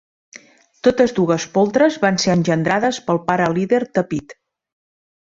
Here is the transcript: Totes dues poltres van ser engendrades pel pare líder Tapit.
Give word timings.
Totes 0.85 1.11
dues 1.19 1.43
poltres 1.57 1.97
van 2.05 2.17
ser 2.23 2.31
engendrades 2.37 2.99
pel 3.11 3.21
pare 3.29 3.51
líder 3.59 3.83
Tapit. 3.99 4.35